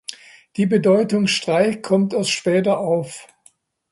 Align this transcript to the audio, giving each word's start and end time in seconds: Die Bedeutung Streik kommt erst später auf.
Die 0.57 0.65
Bedeutung 0.65 1.27
Streik 1.27 1.83
kommt 1.83 2.13
erst 2.15 2.31
später 2.31 2.79
auf. 2.79 3.27